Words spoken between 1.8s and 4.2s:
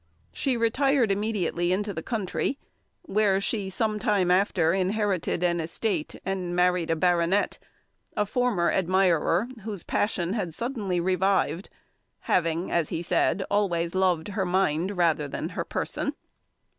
the country, where she some